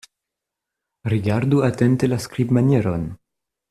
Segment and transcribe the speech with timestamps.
[1.13, 3.09] Rigardu atente la skribmanieron.